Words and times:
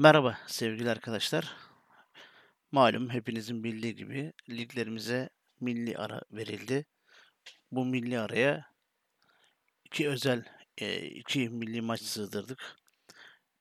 Merhaba 0.00 0.38
sevgili 0.46 0.90
arkadaşlar. 0.90 1.56
Malum 2.72 3.10
hepinizin 3.10 3.64
bildiği 3.64 3.94
gibi 3.94 4.32
liglerimize 4.50 5.30
milli 5.60 5.98
ara 5.98 6.22
verildi. 6.32 6.86
Bu 7.72 7.84
milli 7.84 8.18
araya 8.18 8.72
iki 9.84 10.08
özel 10.08 10.44
e, 10.78 11.06
iki 11.06 11.48
milli 11.48 11.80
maç 11.80 12.00
sığdırdık. 12.02 12.76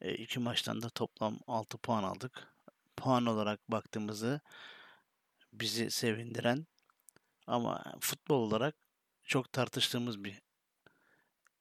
E, 0.02 0.14
iki 0.14 0.40
maçtan 0.40 0.82
da 0.82 0.90
toplam 0.90 1.40
6 1.48 1.78
puan 1.78 2.04
aldık. 2.04 2.48
Puan 2.98 3.26
olarak 3.26 3.72
baktığımızda 3.72 4.42
bizi 5.54 5.92
sevindiren 5.92 6.68
ama 7.48 7.96
futbol 8.00 8.42
olarak 8.42 8.76
çok 9.24 9.54
tartıştığımız 9.54 10.24
bir 10.24 10.42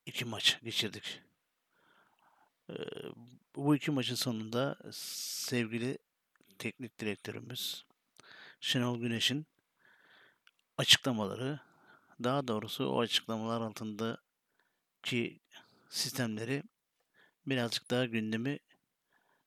iki 0.06 0.24
maç 0.24 0.58
geçirdik. 0.62 1.22
Bu 3.58 3.76
iki 3.76 3.90
maçın 3.90 4.14
sonunda 4.14 4.78
sevgili 4.92 5.98
teknik 6.58 6.98
direktörümüz 6.98 7.84
Şenol 8.60 9.00
Güneş'in 9.00 9.46
açıklamaları, 10.76 11.60
daha 12.22 12.48
doğrusu 12.48 12.86
o 12.86 13.00
açıklamalar 13.00 13.60
altındaki 13.60 15.40
sistemleri 15.90 16.62
birazcık 17.46 17.90
daha 17.90 18.04
gündemi 18.04 18.58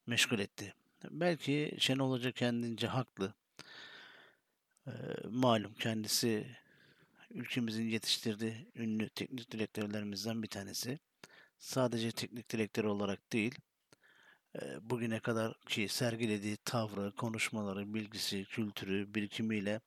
meşgul 0.08 0.39
etti. 0.39 0.73
Belki 1.12 1.75
Şenol 1.80 2.12
Hoca 2.12 2.31
kendince 2.31 2.88
haklı. 2.88 3.34
E, 4.88 4.91
malum 5.30 5.73
kendisi 5.73 6.58
ülkemizin 7.30 7.89
yetiştirdiği 7.89 8.67
ünlü 8.75 9.09
teknik 9.09 9.52
direktörlerimizden 9.52 10.44
bir 10.44 10.50
tanesi. 10.50 11.00
Sadece 11.59 12.12
teknik 12.12 12.52
direktör 12.52 12.84
olarak 12.84 13.34
değil, 13.34 13.55
bugüne 14.82 15.20
kadar 15.20 15.54
ki 15.60 15.88
sergilediği 15.88 16.58
tavrı, 16.58 17.12
konuşmaları, 17.12 17.94
bilgisi, 17.94 18.45
kültürü, 18.45 19.14
birikimiyle 19.16 19.81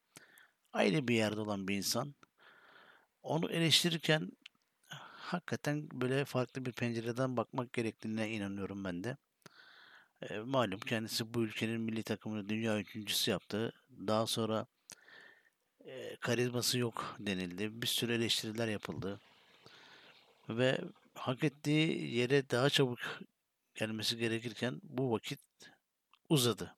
ayrı 0.72 1.08
bir 1.08 1.14
yerde 1.14 1.40
olan 1.40 1.68
bir 1.68 1.76
insan. 1.76 2.14
Onu 3.22 3.50
eleştirirken 3.50 4.32
hakikaten 5.16 5.88
böyle 5.92 6.24
farklı 6.24 6.66
bir 6.66 6.72
pencereden 6.72 7.36
bakmak 7.36 7.72
gerektiğine 7.72 8.30
inanıyorum 8.30 8.84
ben 8.84 9.04
de. 9.04 9.16
Malum 10.44 10.80
kendisi 10.80 11.34
bu 11.34 11.42
ülkenin 11.42 11.80
milli 11.80 12.02
takımını 12.02 12.48
dünya 12.48 12.78
üçüncüsü 12.78 13.30
yaptı. 13.30 13.72
Daha 14.06 14.26
sonra 14.26 14.66
karizması 16.20 16.78
yok 16.78 17.16
denildi. 17.18 17.82
Bir 17.82 17.86
sürü 17.86 18.12
eleştiriler 18.12 18.68
yapıldı. 18.68 19.20
Ve 20.48 20.78
hak 21.14 21.44
ettiği 21.44 22.14
yere 22.14 22.50
daha 22.50 22.70
çabuk 22.70 22.98
gelmesi 23.74 24.16
gerekirken 24.16 24.80
bu 24.82 25.12
vakit 25.12 25.40
uzadı. 26.28 26.76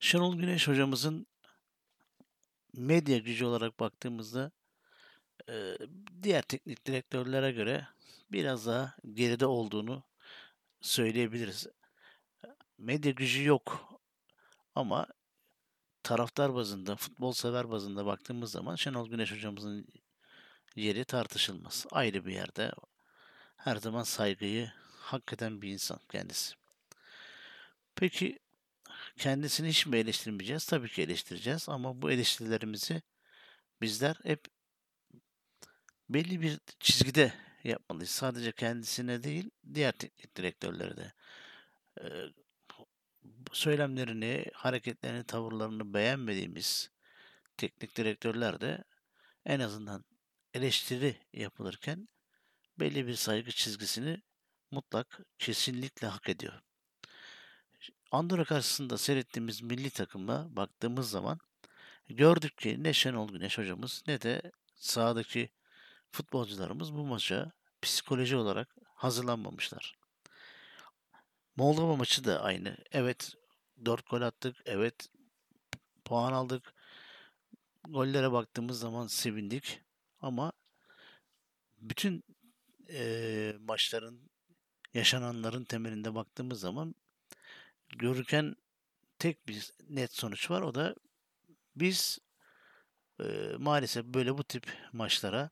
Şenol 0.00 0.36
Güneş 0.36 0.68
hocamızın 0.68 1.26
medya 2.72 3.18
gücü 3.18 3.44
olarak 3.44 3.80
baktığımızda 3.80 4.50
diğer 6.22 6.42
teknik 6.42 6.86
direktörlere 6.86 7.52
göre 7.52 7.88
biraz 8.32 8.66
daha 8.66 8.96
geride 9.14 9.46
olduğunu 9.46 10.02
söyleyebiliriz. 10.80 11.66
Medya 12.78 13.12
gücü 13.12 13.44
yok 13.44 14.00
ama 14.74 15.06
taraftar 16.02 16.54
bazında, 16.54 16.96
futbol 16.96 17.32
sever 17.32 17.70
bazında 17.70 18.06
baktığımız 18.06 18.50
zaman 18.50 18.76
Şenol 18.76 19.08
Güneş 19.08 19.32
hocamızın 19.32 19.86
yeri 20.76 21.04
tartışılmaz. 21.04 21.86
Ayrı 21.90 22.24
bir 22.24 22.32
yerde 22.32 22.72
her 23.56 23.76
zaman 23.76 24.02
saygıyı 24.02 24.72
hak 25.06 25.32
eden 25.32 25.62
bir 25.62 25.68
insan 25.68 26.00
kendisi. 26.12 26.54
Peki 27.94 28.38
kendisini 29.18 29.68
hiç 29.68 29.86
mi 29.86 29.96
eleştirmeyeceğiz? 29.98 30.66
Tabii 30.66 30.88
ki 30.88 31.02
eleştireceğiz 31.02 31.68
ama 31.68 32.02
bu 32.02 32.10
eleştirilerimizi 32.10 33.02
bizler 33.80 34.16
hep 34.22 34.44
belli 36.08 36.40
bir 36.40 36.58
çizgide 36.80 37.34
yapmalıyız. 37.64 38.10
Sadece 38.10 38.52
kendisine 38.52 39.22
değil, 39.22 39.50
diğer 39.74 39.92
teknik 39.92 40.36
direktörlere 40.36 40.96
de. 40.96 41.12
Ee, 42.00 42.06
söylemlerini, 43.52 44.44
hareketlerini, 44.54 45.24
tavırlarını 45.24 45.94
beğenmediğimiz 45.94 46.90
teknik 47.56 47.96
direktörler 47.96 48.60
de 48.60 48.84
en 49.44 49.60
azından 49.60 50.04
eleştiri 50.54 51.16
yapılırken 51.32 52.08
belli 52.80 53.06
bir 53.06 53.14
saygı 53.14 53.50
çizgisini 53.50 54.22
mutlak 54.76 55.20
kesinlikle 55.38 56.06
hak 56.06 56.28
ediyor. 56.28 56.52
Andorra 58.10 58.44
karşısında 58.44 58.98
seyrettiğimiz 58.98 59.62
milli 59.62 59.90
takıma 59.90 60.56
baktığımız 60.56 61.10
zaman 61.10 61.38
gördük 62.08 62.58
ki 62.58 62.82
ne 62.82 62.92
Şenol 62.92 63.28
Güneş 63.28 63.58
hocamız 63.58 64.02
ne 64.06 64.20
de 64.20 64.52
sahadaki 64.74 65.50
futbolcularımız 66.10 66.94
bu 66.94 67.06
maça 67.06 67.52
psikoloji 67.82 68.36
olarak 68.36 68.76
hazırlanmamışlar. 68.94 69.98
Moldova 71.56 71.96
maçı 71.96 72.24
da 72.24 72.42
aynı. 72.42 72.76
Evet 72.92 73.32
4 73.84 74.10
gol 74.10 74.22
attık. 74.22 74.56
Evet 74.64 75.08
puan 76.04 76.32
aldık. 76.32 76.74
Gollere 77.88 78.32
baktığımız 78.32 78.80
zaman 78.80 79.06
sevindik. 79.06 79.80
Ama 80.20 80.52
bütün 81.78 82.24
e, 82.90 83.54
maçların 83.60 84.30
yaşananların 84.96 85.64
temelinde 85.64 86.14
baktığımız 86.14 86.60
zaman 86.60 86.94
görürken 87.88 88.56
tek 89.18 89.48
bir 89.48 89.72
net 89.88 90.12
sonuç 90.14 90.50
var. 90.50 90.62
O 90.62 90.74
da 90.74 90.94
biz 91.76 92.18
e, 93.20 93.24
maalesef 93.58 94.04
böyle 94.04 94.38
bu 94.38 94.44
tip 94.44 94.66
maçlara 94.92 95.50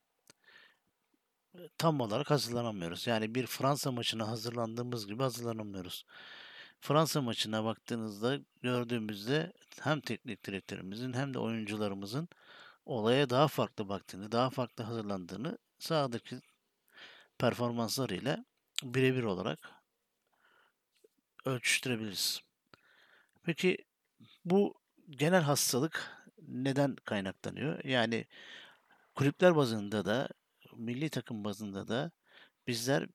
tam 1.77 2.01
olarak 2.01 2.31
hazırlanamıyoruz. 2.31 3.07
Yani 3.07 3.35
bir 3.35 3.47
Fransa 3.47 3.91
maçına 3.91 4.27
hazırlandığımız 4.27 5.07
gibi 5.07 5.23
hazırlanamıyoruz. 5.23 6.05
Fransa 6.81 7.21
maçına 7.21 7.63
baktığınızda 7.65 8.39
gördüğümüzde 8.61 9.53
hem 9.81 10.01
teknik 10.01 10.45
direktörümüzün 10.45 11.13
hem 11.13 11.33
de 11.33 11.39
oyuncularımızın 11.39 12.29
olaya 12.85 13.29
daha 13.29 13.47
farklı 13.47 13.89
baktığını, 13.89 14.31
daha 14.31 14.49
farklı 14.49 14.83
hazırlandığını 14.83 15.57
sahadaki 15.79 16.41
performanslarıyla 17.37 18.45
birebir 18.83 19.23
olarak 19.23 19.71
ölçüştürebiliriz. 21.45 22.41
Peki 23.43 23.77
bu 24.45 24.75
genel 25.09 25.41
hastalık 25.41 26.11
neden 26.47 26.95
kaynaklanıyor? 26.95 27.83
Yani 27.83 28.25
kulüpler 29.15 29.55
bazında 29.55 30.05
da 30.05 30.29
milli 30.75 31.09
takım 31.09 31.43
bazında 31.43 31.87
da 31.87 32.11
bizler 32.67 33.07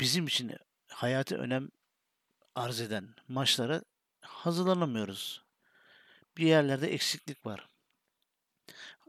bizim 0.00 0.26
için 0.26 0.52
hayatı 0.88 1.36
önem 1.36 1.68
arz 2.54 2.80
eden 2.80 3.14
maçlara 3.28 3.82
hazırlanamıyoruz. 4.20 5.44
Bir 6.36 6.46
yerlerde 6.46 6.92
eksiklik 6.92 7.46
var. 7.46 7.68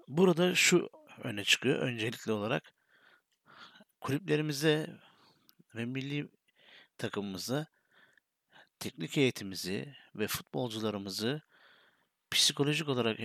Burada 0.08 0.56
şu 0.56 0.90
öne 1.24 1.44
çıkıyor 1.44 1.80
öncelikli 1.80 2.32
olarak 2.32 2.75
kulüplerimizde 4.06 4.88
ve 5.76 5.86
milli 5.86 6.30
takımımızda 6.98 7.68
teknik 8.80 9.16
heyetimizi 9.16 9.96
ve 10.16 10.28
futbolcularımızı 10.28 11.42
psikolojik 12.32 12.90
olarak 12.90 13.20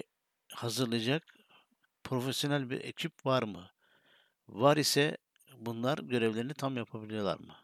hazırlayacak 0.53 1.35
profesyonel 2.05 2.71
bir 2.71 2.81
ekip 2.81 3.27
var 3.27 3.43
mı? 3.43 3.71
Var 4.49 4.77
ise 4.77 5.17
bunlar 5.57 5.99
görevlerini 5.99 6.55
tam 6.55 6.77
yapabiliyorlar 6.77 7.39
mı? 7.39 7.57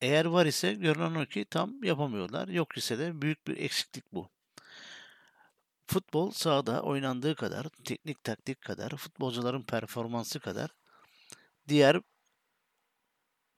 Eğer 0.00 0.24
var 0.24 0.46
ise 0.46 0.74
görünen 0.74 1.14
o 1.14 1.26
ki 1.26 1.44
tam 1.44 1.84
yapamıyorlar. 1.84 2.48
Yok 2.48 2.76
ise 2.76 2.98
de 2.98 3.22
büyük 3.22 3.46
bir 3.46 3.56
eksiklik 3.56 4.12
bu. 4.12 4.30
Futbol 5.86 6.30
sahada 6.30 6.82
oynandığı 6.82 7.34
kadar, 7.34 7.68
teknik 7.84 8.24
taktik 8.24 8.60
kadar, 8.60 8.96
futbolcuların 8.96 9.62
performansı 9.62 10.40
kadar 10.40 10.70
diğer 11.68 12.00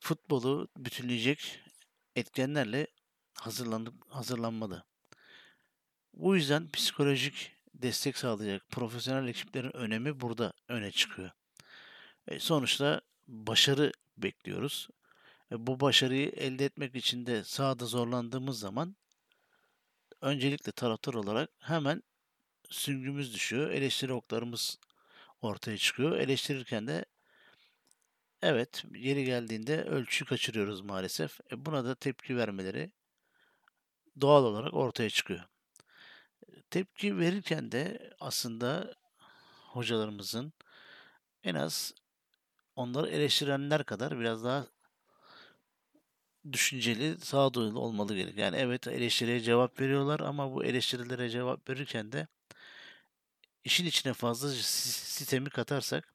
futbolu 0.01 0.69
bütünleyecek 0.77 1.61
etkenlerle 2.17 2.87
hazırlandık, 3.35 3.95
hazırlanmalı. 4.09 4.85
Bu 6.15 6.37
yüzden 6.37 6.71
psikolojik 6.71 7.53
destek 7.75 8.19
sağlayacak 8.19 8.69
profesyonel 8.69 9.29
ekiplerin 9.29 9.77
önemi 9.77 10.21
burada 10.21 10.53
öne 10.69 10.91
çıkıyor. 10.91 11.31
E, 12.29 12.39
sonuçta 12.39 13.01
başarı 13.29 13.93
bekliyoruz. 14.17 14.89
E, 15.53 15.67
bu 15.67 15.81
başarıyı 15.81 16.29
elde 16.29 16.65
etmek 16.65 16.97
için 16.97 17.27
de 17.27 17.45
sahada 17.45 17.87
zorlandığımız 17.87 18.59
zaman 18.59 18.97
öncelikle 20.21 20.73
taraftar 20.73 21.15
olarak 21.15 21.51
hemen 21.59 22.03
süngümüz 22.71 23.35
düşüyor. 23.35 23.71
Eleştiri 23.71 24.13
oklarımız 24.13 24.79
ortaya 25.43 25.79
çıkıyor. 25.79 26.19
Eleştirirken 26.19 26.87
de 26.87 27.05
Evet, 28.43 28.85
yeri 28.95 29.25
geldiğinde 29.25 29.85
ölçü 29.85 30.25
kaçırıyoruz 30.25 30.81
maalesef. 30.81 31.41
E, 31.53 31.67
buna 31.67 31.85
da 31.85 31.95
tepki 31.95 32.37
vermeleri 32.37 32.93
doğal 34.21 34.45
olarak 34.45 34.75
ortaya 34.75 35.11
çıkıyor. 35.11 35.41
Tepki 36.71 37.19
verirken 37.19 37.73
de 37.73 38.11
aslında 38.21 38.95
hocalarımızın 39.73 40.53
en 41.45 41.55
az 41.55 41.95
onları 42.77 43.11
eleştirenler 43.11 43.85
kadar 43.85 44.21
biraz 44.21 44.45
daha 44.45 44.67
düşünceli, 46.53 47.21
sağduyulu 47.21 47.81
olmalı 47.81 48.17
gerek. 48.17 48.39
Yani 48.39 48.57
evet 48.57 48.87
eleştiriye 48.89 49.41
cevap 49.41 49.81
veriyorlar 49.81 50.21
ama 50.21 50.55
bu 50.55 50.65
eleştirilere 50.65 51.31
cevap 51.31 51.71
verirken 51.71 52.13
de 52.13 52.27
işin 53.65 53.87
içine 53.87 54.13
fazla 54.13 54.49
sistemi 54.49 55.51
katarsak 55.51 56.15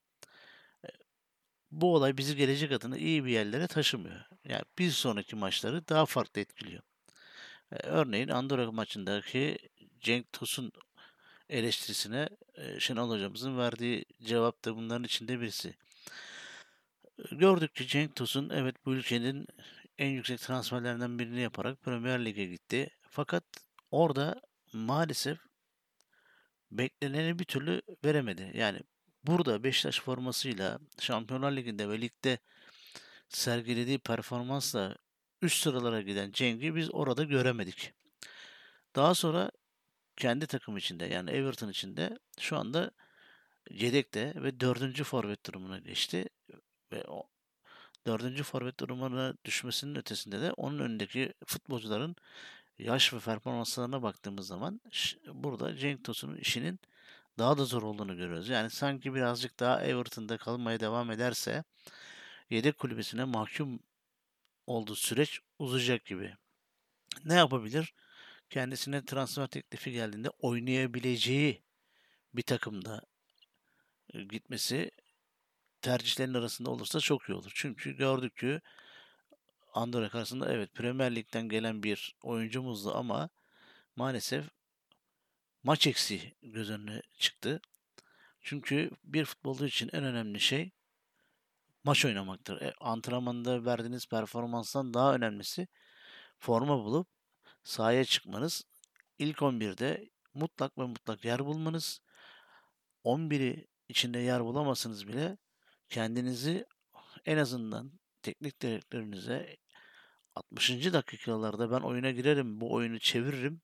bu 1.82 1.96
olay 1.96 2.18
bizi 2.18 2.36
gelecek 2.36 2.72
adına 2.72 2.98
iyi 2.98 3.26
bir 3.26 3.32
yerlere 3.32 3.68
taşımıyor. 3.68 4.22
Yani 4.46 4.64
bir 4.80 4.92
sonraki 4.92 5.36
maçları 5.36 5.88
daha 5.88 6.06
farklı 6.06 6.42
etkiliyor. 6.42 6.84
Örneğin 7.72 8.28
Andorra 8.28 8.72
maçındaki 8.72 9.58
Cenk 10.00 10.34
Tosun 10.34 10.72
eleştirisine 11.50 12.30
Şenol 12.80 13.10
hocamızın 13.10 13.58
verdiği 13.58 14.06
cevap 14.24 14.66
da 14.66 14.76
bunların 14.76 15.04
içinde 15.04 15.42
birisi. 15.42 15.76
Gördük 17.32 17.76
ki 17.76 17.88
Cenk 17.88 18.16
Tosun 18.16 18.50
evet 18.50 18.76
bu 18.86 18.94
ülkenin 18.94 19.48
en 19.98 20.10
yüksek 20.10 20.40
transferlerinden 20.40 21.20
birini 21.20 21.42
yaparak 21.42 21.82
Premier 21.82 22.26
Lig'e 22.26 22.46
gitti. 22.46 22.90
Fakat 23.10 23.44
orada 23.92 24.42
maalesef 24.74 25.38
bekleneni 26.72 27.40
bir 27.40 27.46
türlü 27.46 27.82
veremedi. 28.06 28.52
Yani 28.54 28.80
burada 29.28 29.64
Beşiktaş 29.64 30.00
formasıyla 30.00 30.80
Şampiyonlar 31.00 31.52
Ligi'nde 31.52 31.90
ve 31.90 32.02
ligde 32.02 32.38
sergilediği 33.30 34.00
performansla 34.00 34.96
üst 35.42 35.64
sıralara 35.64 36.02
giden 36.02 36.32
Cenk'i 36.32 36.76
biz 36.76 36.94
orada 36.94 37.24
göremedik. 37.24 37.94
Daha 38.96 39.16
sonra 39.16 39.52
kendi 40.18 40.48
takım 40.48 40.78
içinde 40.78 41.06
yani 41.06 41.32
Everton 41.32 41.70
içinde 41.70 42.20
şu 42.40 42.58
anda 42.58 42.92
yedekte 43.70 44.34
ve 44.36 44.60
dördüncü 44.60 45.04
forvet 45.04 45.46
durumuna 45.46 45.80
geçti. 45.80 46.26
Ve 46.92 47.04
o 47.08 47.24
dördüncü 48.08 48.44
forvet 48.44 48.80
durumuna 48.80 49.34
düşmesinin 49.46 49.96
ötesinde 49.96 50.42
de 50.42 50.52
onun 50.52 50.80
önündeki 50.80 51.34
futbolcuların 51.46 52.16
yaş 52.78 53.14
ve 53.14 53.20
performanslarına 53.20 54.02
baktığımız 54.02 54.48
zaman 54.48 54.82
burada 55.28 55.78
Cenk 55.78 56.04
Tosun'un 56.04 56.38
işinin 56.38 56.80
daha 57.38 57.58
da 57.58 57.66
zor 57.66 57.84
olduğunu 57.84 58.18
görüyoruz. 58.18 58.50
Yani 58.50 58.70
sanki 58.70 59.14
birazcık 59.14 59.60
daha 59.60 59.84
Everton'da 59.84 60.38
kalmaya 60.38 60.80
devam 60.80 61.12
ederse 61.12 61.64
yedek 62.50 62.78
kulübesine 62.78 63.24
mahkum 63.24 63.80
olduğu 64.68 64.96
süreç 64.96 65.40
uzayacak 65.60 66.06
gibi. 66.06 66.36
Ne 67.26 67.34
yapabilir? 67.34 67.94
Kendisine 68.50 69.06
transfer 69.06 69.48
teklifi 69.48 69.92
geldiğinde 69.92 70.30
oynayabileceği 70.30 71.64
bir 72.34 72.42
takımda 72.42 73.02
e, 74.14 74.24
gitmesi 74.24 74.92
tercihlerin 75.82 76.34
arasında 76.34 76.70
olursa 76.70 77.00
çok 77.00 77.30
iyi 77.30 77.34
olur. 77.34 77.52
Çünkü 77.56 77.98
gördük 77.98 78.38
ki 78.38 78.62
Andorra 79.74 80.10
karşısında 80.10 80.54
evet 80.54 80.74
Premier 80.74 81.16
Lig'den 81.16 81.50
gelen 81.50 81.84
bir 81.84 82.16
oyuncumuzdu 82.22 82.96
ama 82.96 83.30
maalesef 83.96 84.46
maç 85.66 85.88
eksiği 85.88 86.36
göz 86.42 86.70
önüne 86.70 87.02
çıktı. 87.18 87.62
Çünkü 88.42 88.92
bir 89.04 89.26
futbolcu 89.26 89.66
için 89.66 89.90
en 89.94 90.04
önemli 90.04 90.40
şey 90.40 90.72
maç 91.84 92.06
oynamaktır. 92.06 92.62
E, 92.62 92.74
antrenmanda 92.80 93.66
verdiğiniz 93.66 94.08
performanstan 94.08 94.94
daha 94.94 95.16
önemlisi 95.16 95.68
forma 96.40 96.84
bulup 96.84 97.08
sahaya 97.64 98.06
çıkmanız. 98.06 98.64
İlk 99.20 99.38
11'de 99.38 100.10
mutlak 100.34 100.78
ve 100.78 100.86
mutlak 100.86 101.26
yer 101.26 101.46
bulmanız. 101.46 102.02
11'i 103.04 103.68
içinde 103.90 104.20
yer 104.20 104.46
bulamazsınız 104.46 105.08
bile 105.08 105.38
kendinizi 105.90 106.66
en 107.26 107.38
azından 107.38 107.92
teknik 108.22 108.62
direktörünüze 108.62 109.58
60. 110.36 110.94
dakikalarda 110.94 111.72
ben 111.72 111.80
oyuna 111.80 112.12
girerim, 112.12 112.62
bu 112.62 112.74
oyunu 112.74 113.00
çeviririm 113.00 113.62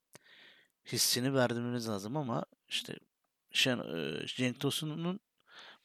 hissini 0.93 1.33
verdirmeniz 1.33 1.89
lazım 1.89 2.17
ama 2.17 2.45
işte 2.67 2.95
Şen, 3.51 3.79
e, 3.79 4.25
Cenk 4.27 4.59
Tosun'un 4.59 5.19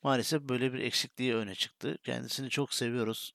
maalesef 0.03 0.43
böyle 0.43 0.73
bir 0.73 0.79
eksikliği 0.79 1.35
öne 1.35 1.55
çıktı. 1.55 1.99
Kendisini 2.05 2.51
çok 2.51 2.75
seviyoruz. 2.75 3.35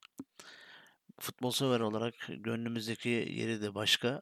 Futbol 1.19 1.51
sever 1.51 1.79
olarak 1.79 2.13
gönlümüzdeki 2.29 3.09
yeri 3.09 3.61
de 3.61 3.75
başka. 3.75 4.21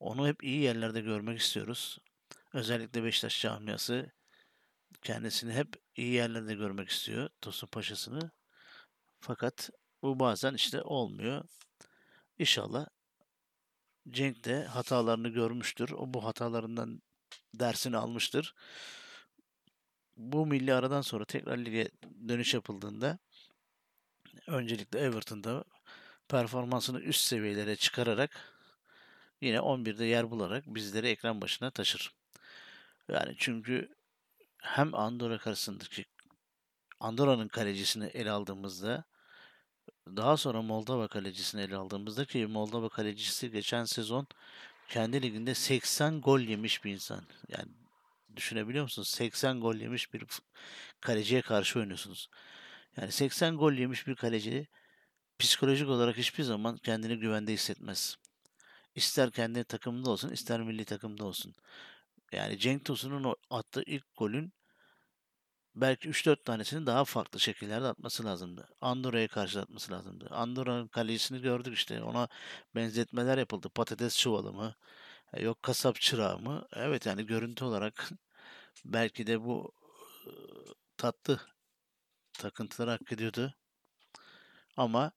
Onu 0.00 0.28
hep 0.28 0.44
iyi 0.44 0.62
yerlerde 0.62 1.00
görmek 1.00 1.38
istiyoruz. 1.38 1.98
Özellikle 2.52 3.04
Beşiktaş 3.04 3.42
camiası 3.42 4.12
kendisini 5.02 5.52
hep 5.52 5.68
iyi 5.96 6.12
yerlerde 6.12 6.54
görmek 6.54 6.88
istiyor. 6.88 7.28
Tosun 7.40 7.66
Paşa'sını. 7.66 8.30
Fakat 9.20 9.70
bu 10.02 10.20
bazen 10.20 10.54
işte 10.54 10.82
olmuyor. 10.82 11.44
İnşallah 12.38 12.86
Cenk 14.10 14.44
de 14.44 14.64
hatalarını 14.64 15.28
görmüştür. 15.28 15.90
O 15.90 16.14
bu 16.14 16.24
hatalarından 16.24 17.02
dersini 17.54 17.96
almıştır. 17.96 18.54
Bu 20.16 20.46
milli 20.46 20.74
aradan 20.74 21.00
sonra 21.00 21.24
tekrar 21.24 21.58
lige 21.58 21.90
dönüş 22.28 22.54
yapıldığında 22.54 23.18
öncelikle 24.46 24.98
Everton'da 24.98 25.64
performansını 26.28 27.00
üst 27.00 27.20
seviyelere 27.20 27.76
çıkararak 27.76 28.54
yine 29.40 29.56
11'de 29.56 30.04
yer 30.04 30.30
bularak 30.30 30.64
bizleri 30.66 31.08
ekran 31.08 31.40
başına 31.40 31.70
taşır. 31.70 32.12
Yani 33.08 33.34
çünkü 33.38 33.94
hem 34.62 34.94
Andorra 34.94 35.38
karşısındaki 35.38 36.04
Andorra'nın 37.00 37.48
kalecisini 37.48 38.06
ele 38.06 38.30
aldığımızda 38.30 39.04
daha 40.16 40.36
sonra 40.36 40.62
Moldova 40.62 41.08
kalecisini 41.08 41.60
ele 41.60 41.76
aldığımızda 41.76 42.24
ki 42.24 42.46
Moldova 42.46 42.88
kalecisi 42.88 43.50
geçen 43.50 43.84
sezon 43.84 44.26
kendi 44.88 45.22
liginde 45.22 45.54
80 45.54 46.20
gol 46.20 46.40
yemiş 46.40 46.84
bir 46.84 46.92
insan. 46.92 47.22
Yani 47.48 47.68
düşünebiliyor 48.36 48.84
musunuz? 48.84 49.08
80 49.08 49.60
gol 49.60 49.74
yemiş 49.74 50.14
bir 50.14 50.24
kaleciye 51.00 51.42
karşı 51.42 51.78
oynuyorsunuz. 51.78 52.28
Yani 52.96 53.12
80 53.12 53.56
gol 53.56 53.72
yemiş 53.72 54.06
bir 54.06 54.14
kaleci 54.14 54.66
psikolojik 55.38 55.88
olarak 55.88 56.16
hiçbir 56.16 56.42
zaman 56.44 56.76
kendini 56.76 57.18
güvende 57.18 57.52
hissetmez. 57.52 58.16
İster 58.94 59.30
kendi 59.30 59.64
takımında 59.64 60.10
olsun, 60.10 60.30
ister 60.30 60.60
milli 60.60 60.84
takımda 60.84 61.24
olsun. 61.24 61.54
Yani 62.32 62.58
Cenk 62.58 62.84
Tosun'un 62.84 63.34
attığı 63.50 63.82
ilk 63.86 64.16
golün 64.16 64.52
belki 65.74 66.08
3-4 66.08 66.44
tanesini 66.44 66.86
daha 66.86 67.04
farklı 67.04 67.40
şekillerde 67.40 67.86
atması 67.86 68.24
lazımdı. 68.24 68.68
Andorra'ya 68.80 69.28
karşı 69.28 69.60
atması 69.60 69.92
lazımdı. 69.92 70.28
Andorra'nın 70.30 70.88
kalecisini 70.88 71.40
gördük 71.42 71.74
işte. 71.74 72.02
Ona 72.02 72.28
benzetmeler 72.74 73.38
yapıldı. 73.38 73.68
Patates 73.68 74.18
çuvalı 74.18 74.52
mı? 74.52 74.74
E, 75.34 75.42
yok 75.42 75.62
kasap 75.62 76.00
çırağı 76.00 76.38
mı? 76.38 76.68
Evet 76.72 77.06
yani 77.06 77.26
görüntü 77.26 77.64
olarak 77.64 78.10
belki 78.84 79.26
de 79.26 79.44
bu 79.44 79.72
tatlı 80.96 81.40
takıntıları 82.32 82.90
hak 82.90 83.12
ediyordu. 83.12 83.54
Ama 84.76 85.12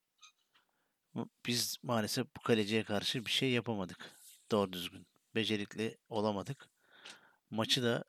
biz 1.46 1.78
maalesef 1.84 2.28
bu 2.38 2.42
kaleciye 2.42 2.84
karşı 2.84 3.26
bir 3.26 3.32
şey 3.32 3.52
yapamadık. 3.52 4.12
Doğru 4.52 4.74
düzgün. 4.74 5.08
Becerikli 5.36 5.98
olamadık. 6.10 6.70
Maçı 7.50 7.84
da 7.84 8.04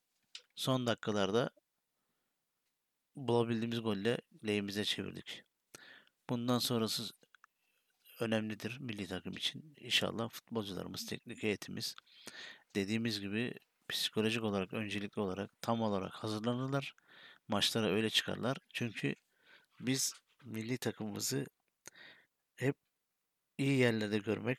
son 0.54 0.86
dakikalarda 0.86 1.50
bulabildiğimiz 3.16 3.80
golle 3.80 4.18
lehimize 4.46 4.84
çevirdik. 4.84 5.42
Bundan 6.30 6.58
sonrası 6.58 7.12
önemlidir 8.20 8.78
milli 8.80 9.06
takım 9.06 9.36
için. 9.36 9.74
İnşallah 9.80 10.28
futbolcularımız, 10.28 11.06
teknik 11.06 11.42
heyetimiz 11.42 11.96
dediğimiz 12.74 13.20
gibi 13.20 13.54
psikolojik 13.88 14.44
olarak, 14.44 14.72
öncelikli 14.74 15.20
olarak 15.20 15.50
tam 15.60 15.82
olarak 15.82 16.12
hazırlanırlar. 16.12 16.94
Maçlara 17.48 17.86
öyle 17.86 18.10
çıkarlar. 18.10 18.56
Çünkü 18.72 19.14
biz 19.80 20.14
milli 20.44 20.78
takımımızı 20.78 21.46
hep 22.56 22.76
iyi 23.58 23.78
yerlerde 23.78 24.18
görmek, 24.18 24.58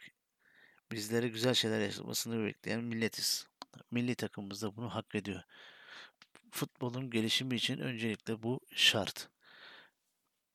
bizlere 0.92 1.28
güzel 1.28 1.54
şeyler 1.54 1.82
yaşatmasını 1.82 2.46
bekleyen 2.46 2.84
milletiz. 2.84 3.48
Milli 3.92 4.16
takımımız 4.16 4.62
da 4.62 4.76
bunu 4.76 4.90
hak 4.96 5.16
ediyor 5.16 5.44
futbolun 6.51 7.10
gelişimi 7.10 7.56
için 7.56 7.77
öncelikle 7.77 8.44
bu 8.44 8.60
şart. 8.75 9.30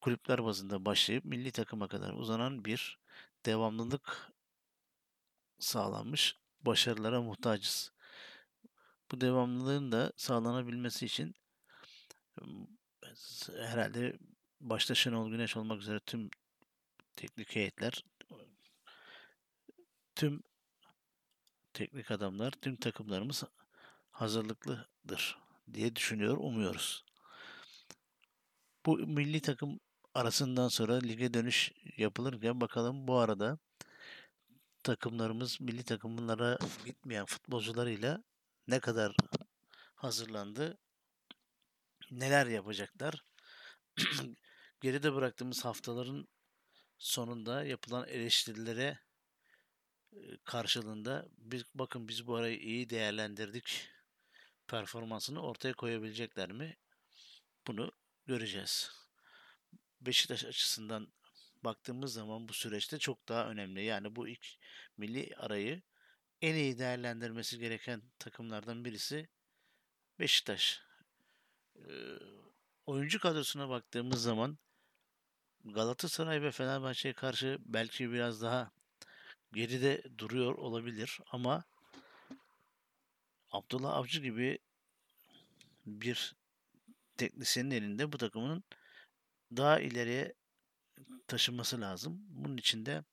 Kulüpler 0.01 0.45
bazında 0.45 0.85
başlayıp 0.85 1.25
milli 1.25 1.53
takıma 1.53 1.89
kadar 1.89 2.13
uzanan 2.13 2.65
bir 2.65 2.99
devamlılık 3.47 4.33
sağlanmış 5.59 6.37
başarılara 6.61 7.23
muhtacız. 7.23 7.93
Bu 9.11 9.21
devamlılığın 9.21 9.93
da 9.93 10.13
sağlanabilmesi 10.17 11.07
için 11.07 11.35
herhalde 13.57 14.19
başta 14.61 14.95
Şenol 14.95 15.31
Güneş 15.31 15.57
olmak 15.57 15.81
üzere 15.81 16.01
tüm 16.01 16.31
teknik 17.17 17.57
heyetler, 17.57 18.05
tüm 20.15 20.43
teknik 21.73 22.11
adamlar, 22.11 22.51
tüm 22.51 22.77
takımlarımız 22.77 23.45
hazırlıklıdır 24.11 25.42
diye 25.73 25.97
düşünüyor, 25.97 26.37
umuyoruz. 26.37 27.05
Bu 28.87 28.99
milli 28.99 29.41
takım 29.41 29.81
arasından 30.15 30.69
sonra 30.69 30.95
lige 30.95 31.35
dönüş 31.35 31.73
yapılırken 31.97 32.61
bakalım 32.61 33.09
bu 33.09 33.19
arada 33.19 33.59
takımlarımız 34.83 35.61
milli 35.61 35.85
takımlara 35.85 36.59
gitmeyen 36.85 37.25
futbolcularıyla 37.25 38.25
ne 38.69 38.81
kadar 38.81 39.17
hazırlandı, 39.95 40.79
neler 42.11 42.47
yapacaklar. 42.47 43.25
Geride 44.81 45.15
bıraktığımız 45.15 45.65
haftaların 45.65 46.29
sonunda 46.99 47.65
yapılan 47.65 48.09
eleştirilere 48.09 48.99
karşılığında 50.45 51.29
biz 51.39 51.65
bakın 51.75 52.09
biz 52.09 52.27
bu 52.27 52.37
arayı 52.37 52.59
iyi 52.59 52.91
değerlendirdik 52.91 53.89
performansını 54.73 55.43
ortaya 55.43 55.75
koyabilecekler 55.75 56.53
mi? 56.53 56.77
Bunu 57.67 57.93
göreceğiz. 58.27 58.91
Beşiktaş 60.01 60.45
açısından 60.45 61.13
baktığımız 61.65 62.13
zaman 62.13 62.49
bu 62.49 62.53
süreçte 62.53 62.99
çok 62.99 63.29
daha 63.29 63.49
önemli. 63.49 63.85
Yani 63.85 64.17
bu 64.17 64.29
ilk 64.29 64.47
milli 64.97 65.37
arayı 65.37 65.83
en 66.41 66.55
iyi 66.55 66.79
değerlendirmesi 66.79 67.59
gereken 67.59 68.03
takımlardan 68.19 68.85
birisi 68.85 69.29
Beşiktaş. 70.19 70.83
Ee, 71.77 71.83
oyuncu 72.87 73.21
kadrosuna 73.21 73.69
baktığımız 73.69 74.23
zaman 74.23 74.59
Galatasaray 75.65 76.43
ve 76.43 76.51
Fenerbahçe'ye 76.51 77.15
karşı 77.15 77.59
belki 77.61 78.13
biraz 78.13 78.43
daha 78.43 78.71
geride 79.53 80.03
duruyor 80.19 80.55
olabilir 80.55 81.21
ama 81.31 81.65
Abdullah 83.53 83.95
Avcı 83.95 84.21
gibi 84.21 84.59
bir 85.87 86.37
teknisyenin 87.17 87.71
elinde 87.71 88.13
bu 88.13 88.19
takımın 88.19 88.65
daha 89.57 89.81
ileriye 89.81 90.35
taşınması 91.27 91.81
lazım. 91.81 92.19
Bunun 92.29 92.57
için 92.57 92.87
de 92.87 93.05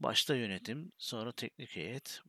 başta 0.00 0.34
yönetim, 0.34 0.92
sonra 0.98 1.32
teknik 1.32 1.76
heyet 1.76 2.22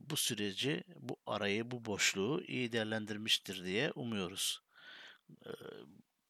bu 0.00 0.16
süreci, 0.16 0.84
bu 0.96 1.16
arayı, 1.26 1.70
bu 1.70 1.84
boşluğu 1.84 2.42
iyi 2.46 2.72
değerlendirmiştir 2.72 3.64
diye 3.64 3.92
umuyoruz. 3.92 4.62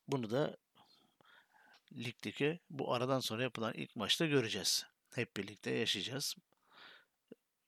Bunu 0.08 0.30
da 0.30 0.56
ligdeki 1.92 2.60
bu 2.70 2.94
aradan 2.94 3.20
sonra 3.20 3.42
yapılan 3.42 3.74
ilk 3.74 3.96
maçta 3.96 4.26
göreceğiz. 4.26 4.86
Hep 5.14 5.36
birlikte 5.36 5.70
yaşayacağız. 5.70 6.34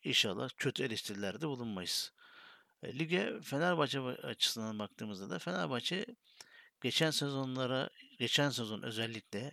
İnşallah 0.02 0.50
kötü 0.56 0.84
eleştirilerde 0.84 1.48
bulunmayız. 1.48 2.12
Lige 2.84 3.40
Fenerbahçe 3.40 4.00
açısından 4.00 4.78
baktığımızda 4.78 5.30
da 5.30 5.38
Fenerbahçe 5.38 6.06
geçen 6.80 7.10
sezonlara, 7.10 7.90
geçen 8.18 8.50
sezon 8.50 8.82
özellikle 8.82 9.52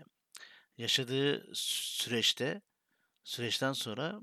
yaşadığı 0.78 1.50
süreçte 1.54 2.62
süreçten 3.24 3.74
sonra 3.74 4.22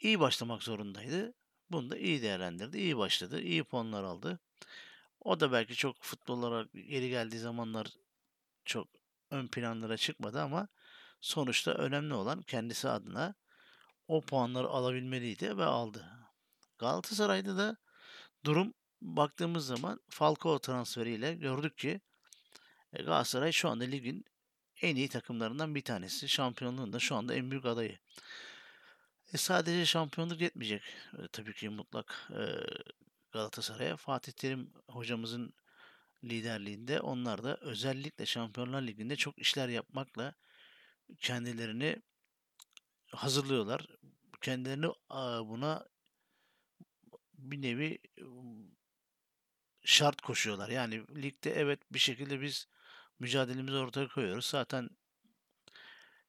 iyi 0.00 0.20
başlamak 0.20 0.62
zorundaydı. 0.62 1.34
Bunu 1.70 1.90
da 1.90 1.96
iyi 1.96 2.22
değerlendirdi, 2.22 2.78
iyi 2.78 2.98
başladı, 2.98 3.40
iyi 3.40 3.64
puanlar 3.64 4.02
aldı. 4.02 4.40
O 5.20 5.40
da 5.40 5.52
belki 5.52 5.74
çok 5.74 6.02
futbol 6.02 6.42
olarak 6.42 6.72
geri 6.72 7.08
geldiği 7.08 7.38
zamanlar 7.38 7.86
çok 8.64 8.88
ön 9.30 9.48
planlara 9.48 9.96
çıkmadı 9.96 10.42
ama 10.42 10.68
sonuçta 11.20 11.72
önemli 11.72 12.14
olan 12.14 12.42
kendisi 12.42 12.88
adına 12.88 13.34
o 14.08 14.20
puanları 14.20 14.68
alabilmeliydi 14.68 15.56
ve 15.56 15.64
aldı. 15.64 16.06
Galatasaray'da 16.78 17.56
da 17.56 17.76
durum 18.48 18.74
baktığımız 19.02 19.66
zaman 19.66 20.00
Falcao 20.08 20.58
transferiyle 20.58 21.34
gördük 21.34 21.78
ki 21.78 22.00
e, 22.92 23.02
Galatasaray 23.02 23.52
şu 23.52 23.68
anda 23.68 23.84
ligin 23.84 24.24
en 24.82 24.96
iyi 24.96 25.08
takımlarından 25.08 25.74
bir 25.74 25.82
tanesi. 25.82 26.28
Şampiyonluğun 26.28 26.92
da 26.92 26.98
şu 26.98 27.14
anda 27.16 27.34
en 27.34 27.50
büyük 27.50 27.64
adayı. 27.64 27.98
E 29.34 29.36
sadece 29.36 29.86
şampiyonluk 29.86 30.40
yetmeyecek. 30.40 30.82
E, 31.18 31.28
tabii 31.32 31.54
ki 31.54 31.68
mutlak 31.68 32.28
e, 32.30 32.42
Galatasaray'a. 33.32 33.96
Fatih 33.96 34.32
Terim 34.32 34.72
hocamızın 34.88 35.52
liderliğinde 36.24 37.00
onlar 37.00 37.44
da 37.44 37.56
özellikle 37.56 38.26
Şampiyonlar 38.26 38.82
Ligi'nde 38.82 39.16
çok 39.16 39.38
işler 39.38 39.68
yapmakla 39.68 40.34
kendilerini 41.18 42.02
hazırlıyorlar. 43.06 43.86
Kendilerini 44.40 44.86
buna 45.48 45.86
bir 47.38 47.62
nevi 47.62 47.98
şart 49.84 50.20
koşuyorlar. 50.20 50.68
Yani 50.68 51.22
ligde 51.22 51.50
evet 51.50 51.80
bir 51.92 51.98
şekilde 51.98 52.40
biz 52.40 52.68
mücadelemizi 53.18 53.76
ortaya 53.76 54.08
koyuyoruz. 54.08 54.46
Zaten 54.46 54.90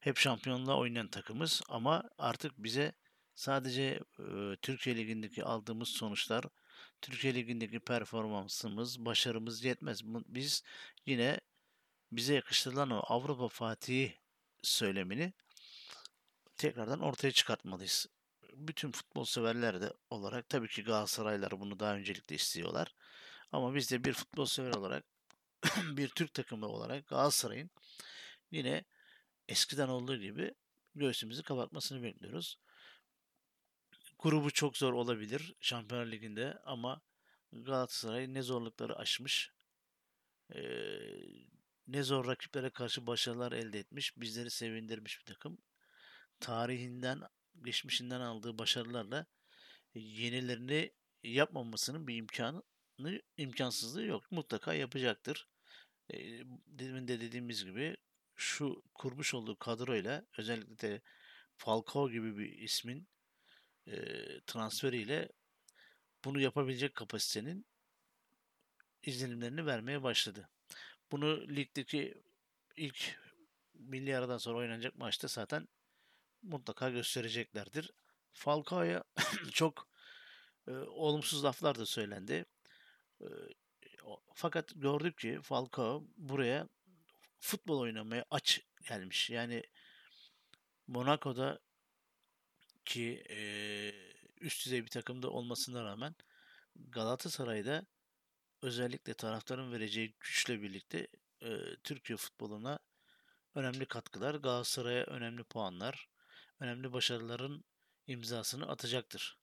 hep 0.00 0.16
şampiyonluğa 0.16 0.78
oynayan 0.78 1.08
takımız 1.08 1.62
ama 1.68 2.04
artık 2.18 2.52
bize 2.58 2.92
sadece 3.34 4.00
e, 4.18 4.56
Türkiye 4.62 4.96
Ligi'ndeki 4.96 5.44
aldığımız 5.44 5.88
sonuçlar, 5.88 6.44
Türkiye 7.02 7.34
Ligi'ndeki 7.34 7.80
performansımız, 7.80 9.04
başarımız 9.04 9.64
yetmez. 9.64 10.04
Biz 10.04 10.62
yine 11.06 11.40
bize 12.12 12.34
yakıştırılan 12.34 12.90
o 12.90 13.02
Avrupa 13.06 13.48
Fatih'i 13.48 14.14
söylemini 14.62 15.32
tekrardan 16.56 17.00
ortaya 17.00 17.32
çıkartmalıyız. 17.32 18.06
Bütün 18.60 18.90
futbol 18.92 19.24
severler 19.24 19.80
de 19.80 19.92
olarak 20.10 20.48
tabii 20.48 20.68
ki 20.68 20.84
Galatasaraylar 20.84 21.60
bunu 21.60 21.78
daha 21.80 21.94
öncelikle 21.94 22.34
istiyorlar. 22.34 22.94
Ama 23.52 23.74
biz 23.74 23.90
de 23.90 24.04
bir 24.04 24.12
futbol 24.12 24.44
sever 24.44 24.74
olarak 24.74 25.04
bir 25.96 26.08
Türk 26.08 26.34
takımı 26.34 26.66
olarak 26.66 27.08
Galatasaray'ın 27.08 27.70
yine 28.50 28.84
eskiden 29.48 29.88
olduğu 29.88 30.16
gibi 30.16 30.54
göğsümüzü 30.94 31.42
kapatmasını 31.42 32.02
bekliyoruz. 32.02 32.58
Grubu 34.18 34.50
çok 34.50 34.76
zor 34.76 34.92
olabilir 34.92 35.54
Şampiyonlar 35.60 36.06
Ligi'nde 36.06 36.58
ama 36.64 37.00
Galatasaray 37.52 38.34
ne 38.34 38.42
zorlukları 38.42 38.96
aşmış, 38.98 39.52
ne 41.86 42.02
zor 42.02 42.26
rakiplere 42.26 42.70
karşı 42.70 43.06
başarılar 43.06 43.52
elde 43.52 43.78
etmiş, 43.78 44.16
bizleri 44.16 44.50
sevindirmiş 44.50 45.18
bir 45.20 45.24
takım. 45.24 45.58
Tarihinden, 46.40 47.22
geçmişinden 47.64 48.20
aldığı 48.20 48.58
başarılarla 48.58 49.26
yenilerini 49.94 50.92
yapmamasının 51.22 52.06
bir 52.06 52.16
imkanı 52.16 52.62
imkansızlığı 53.36 54.04
yok. 54.04 54.32
Mutlaka 54.32 54.74
yapacaktır. 54.74 55.48
E, 56.12 56.18
demin 56.66 57.08
de 57.08 57.20
dediğimiz 57.20 57.64
gibi 57.64 57.96
şu 58.36 58.82
kurmuş 58.94 59.34
olduğu 59.34 59.56
kadroyla 59.58 60.26
özellikle 60.38 60.78
de 60.78 61.00
Falcao 61.56 62.10
gibi 62.10 62.38
bir 62.38 62.58
ismin 62.58 63.08
e, 63.86 63.94
transferiyle 64.46 65.28
bunu 66.24 66.40
yapabilecek 66.40 66.94
kapasitenin 66.94 67.66
izlenimlerini 69.02 69.66
vermeye 69.66 70.02
başladı. 70.02 70.48
Bunu 71.12 71.48
ligdeki 71.48 72.22
ilk 72.76 73.18
milli 73.74 74.16
aradan 74.16 74.38
sonra 74.38 74.58
oynanacak 74.58 74.96
maçta 74.98 75.28
zaten 75.28 75.68
mutlaka 76.42 76.90
göstereceklerdir. 76.90 77.90
Falcao'ya 78.32 79.04
çok 79.52 79.88
e, 80.68 80.70
olumsuz 80.72 81.44
laflar 81.44 81.78
da 81.78 81.86
söylendi. 81.86 82.44
E, 83.20 83.26
fakat 84.34 84.72
gördük 84.74 85.18
ki 85.18 85.38
Falcao 85.42 86.04
buraya 86.16 86.68
futbol 87.38 87.80
oynamaya 87.80 88.24
aç 88.30 88.60
gelmiş. 88.88 89.30
Yani 89.30 89.62
Monaco'da 90.86 91.58
ki 92.84 93.24
e, 93.30 93.40
üst 94.40 94.66
düzey 94.66 94.84
bir 94.84 94.90
takımda 94.90 95.30
olmasına 95.30 95.84
rağmen 95.84 96.14
Galatasaray'da 96.76 97.86
özellikle 98.62 99.14
taraftarın 99.14 99.72
vereceği 99.72 100.14
güçle 100.20 100.62
birlikte 100.62 101.08
e, 101.42 101.76
Türkiye 101.84 102.16
futboluna 102.16 102.78
önemli 103.54 103.86
katkılar, 103.86 104.34
Galatasaray'a 104.34 105.04
önemli 105.04 105.44
puanlar, 105.44 106.09
önemli 106.60 106.92
başarıların 106.92 107.64
imzasını 108.06 108.68
atacaktır. 108.68 109.38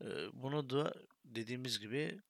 E, 0.00 0.06
bunu 0.32 0.70
da 0.70 0.94
dediğimiz 1.24 1.80
gibi 1.80 2.20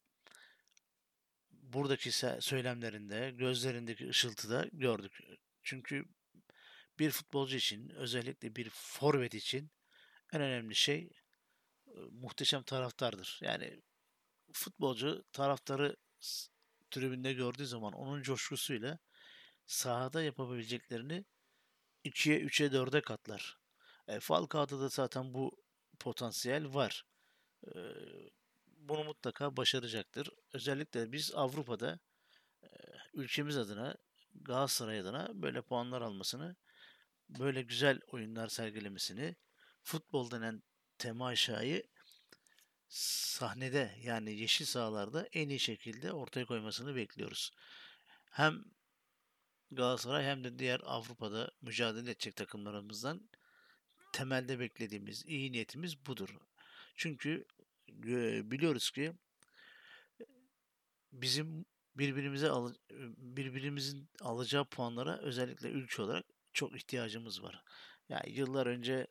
buradaki 1.51 2.13
söylemlerinde, 2.43 3.31
gözlerindeki 3.31 4.09
ışıltıda 4.09 4.69
gördük. 4.73 5.19
Çünkü 5.63 6.05
bir 6.99 7.11
futbolcu 7.11 7.57
için, 7.57 7.91
özellikle 7.91 8.57
bir 8.57 8.71
forvet 8.71 9.35
için 9.35 9.71
en 10.33 10.41
önemli 10.41 10.75
şey 10.75 11.11
muhteşem 12.11 12.63
taraftardır. 12.63 13.39
Yani 13.43 13.83
futbolcu 14.53 15.25
taraftarı 15.33 15.97
tribünde 16.91 17.33
gördüğü 17.33 17.67
zaman 17.67 17.93
onun 17.93 18.23
coşkusuyla 18.23 18.99
sahada 19.67 20.23
yapabileceklerini 20.23 21.25
2'ye 22.05 22.41
3'e 22.41 22.67
4'e 22.67 23.01
katlar. 23.01 23.59
E, 24.09 24.21
Falcao'da 24.21 24.81
da 24.81 24.89
zaten 24.89 25.35
bu 25.35 25.65
potansiyel 25.99 26.75
var. 26.75 27.05
E, 27.67 27.79
bunu 28.79 29.05
mutlaka 29.05 29.57
başaracaktır. 29.57 30.31
Özellikle 30.53 31.13
biz 31.13 31.35
Avrupa'da 31.35 31.99
e, 32.63 32.69
ülkemiz 33.15 33.57
adına 33.57 33.97
Galatasaray 34.35 34.99
adına 34.99 35.31
böyle 35.35 35.63
puanlar 35.63 36.03
almasını, 36.03 36.57
böyle 37.29 37.63
güzel 37.63 38.01
oyunlar 38.07 38.49
sergilemesini, 38.49 39.37
futbol 39.83 40.31
denen 40.31 40.63
temaşayı 40.99 41.83
sahnede 42.89 43.95
yani 44.03 44.35
yeşil 44.35 44.65
sahalarda 44.65 45.29
en 45.33 45.49
iyi 45.49 45.61
şekilde 45.61 46.13
ortaya 46.13 46.47
koymasını 46.47 46.97
bekliyoruz. 46.97 47.51
Hem 48.31 48.65
Galatasaray 49.71 50.25
hem 50.25 50.45
de 50.45 50.59
diğer 50.59 50.81
Avrupa'da 50.85 51.51
mücadele 51.63 52.11
edecek 52.11 52.37
takımlarımızdan 52.37 53.29
temelde 54.17 54.59
beklediğimiz 54.59 55.25
iyi 55.27 55.53
niyetimiz 55.53 56.07
budur. 56.07 56.37
Çünkü 56.95 57.45
biliyoruz 58.51 58.91
ki 58.91 59.13
bizim 61.13 61.65
birbirimize 61.95 62.49
al, 62.49 62.75
birbirimizin 63.17 64.09
alacağı 64.21 64.65
puanlara 64.65 65.19
özellikle 65.19 65.69
ülke 65.69 66.03
olarak 66.03 66.27
çok 66.53 66.77
ihtiyacımız 66.77 67.43
var. 67.43 67.63
Yani 68.09 68.33
yıllar 68.33 68.67
önce 68.67 69.07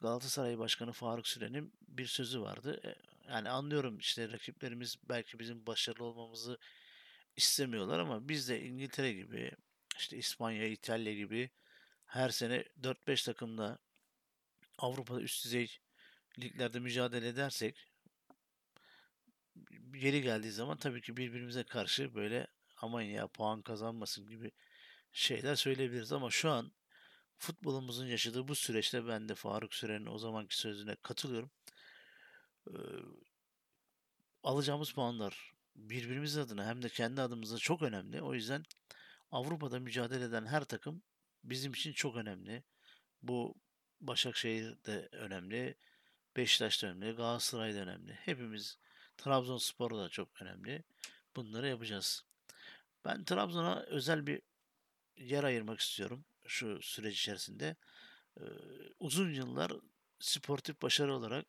Galatasaray 0.00 0.58
Başkanı 0.58 0.92
Faruk 0.92 1.28
Süren'in 1.28 1.72
bir 1.88 2.06
sözü 2.06 2.40
vardı. 2.40 2.80
E, 2.84 2.94
yani 3.32 3.48
anlıyorum 3.48 3.98
işte 3.98 4.28
rakiplerimiz 4.28 4.96
belki 5.08 5.38
bizim 5.38 5.66
başarılı 5.66 6.04
olmamızı 6.04 6.58
istemiyorlar 7.36 7.98
ama 7.98 8.28
biz 8.28 8.48
de 8.48 8.62
İngiltere 8.62 9.12
gibi 9.12 9.52
işte 9.98 10.16
İspanya, 10.16 10.66
İtalya 10.66 11.14
gibi 11.14 11.50
her 12.06 12.28
sene 12.28 12.64
4-5 12.80 13.24
takımla 13.26 13.78
Avrupa'da 14.78 15.20
üst 15.20 15.44
düzey 15.44 15.78
liglerde 16.38 16.80
mücadele 16.80 17.28
edersek 17.28 17.88
yeri 19.94 20.22
geldiği 20.22 20.52
zaman 20.52 20.76
tabii 20.76 21.02
ki 21.02 21.16
birbirimize 21.16 21.64
karşı 21.64 22.14
böyle 22.14 22.46
aman 22.76 23.02
ya 23.02 23.28
puan 23.28 23.62
kazanmasın 23.62 24.26
gibi 24.26 24.50
şeyler 25.12 25.54
söyleyebiliriz 25.54 26.12
ama 26.12 26.30
şu 26.30 26.50
an 26.50 26.72
futbolumuzun 27.38 28.06
yaşadığı 28.06 28.48
bu 28.48 28.54
süreçte 28.54 29.06
ben 29.06 29.28
de 29.28 29.34
Faruk 29.34 29.74
Süren'in 29.74 30.06
o 30.06 30.18
zamanki 30.18 30.58
sözüne 30.58 30.96
katılıyorum. 30.96 31.50
Ee, 32.68 32.72
alacağımız 34.42 34.92
puanlar 34.92 35.52
birbirimiz 35.76 36.36
adına 36.36 36.66
hem 36.66 36.82
de 36.82 36.88
kendi 36.88 37.20
adımıza 37.20 37.58
çok 37.58 37.82
önemli. 37.82 38.22
O 38.22 38.34
yüzden 38.34 38.62
Avrupa'da 39.30 39.80
mücadele 39.80 40.24
eden 40.24 40.46
her 40.46 40.64
takım 40.64 41.02
bizim 41.44 41.72
için 41.72 41.92
çok 41.92 42.16
önemli. 42.16 42.64
Bu 43.22 43.54
Başakşehir 44.02 44.84
de 44.86 45.08
önemli, 45.12 45.74
Beşiktaş 46.36 46.82
da 46.82 46.86
önemli, 46.86 47.12
Galatasaray 47.12 47.74
da 47.74 47.78
önemli. 47.78 48.12
Hepimiz 48.12 48.78
Trabzonspor 49.16 49.90
da 49.90 50.08
çok 50.08 50.42
önemli. 50.42 50.84
Bunları 51.36 51.68
yapacağız. 51.68 52.24
Ben 53.04 53.24
Trabzon'a 53.24 53.80
özel 53.82 54.26
bir 54.26 54.42
yer 55.16 55.44
ayırmak 55.44 55.80
istiyorum 55.80 56.24
şu 56.46 56.82
süreç 56.82 57.20
içerisinde. 57.20 57.76
Uzun 59.00 59.32
yıllar 59.32 59.72
sportif 60.18 60.82
başarı 60.82 61.14
olarak 61.14 61.46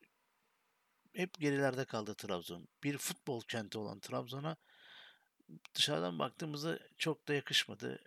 hep 1.14 1.40
gerilerde 1.40 1.86
kaldı 1.86 2.16
Trabzon. 2.16 2.68
Bir 2.84 2.98
futbol 2.98 3.42
kenti 3.42 3.78
olan 3.78 4.00
Trabzon'a 4.00 4.58
dışarıdan 5.76 6.20
baktığımızda 6.20 6.80
çok 6.98 7.28
da 7.28 7.34
yakışmadı. 7.34 8.00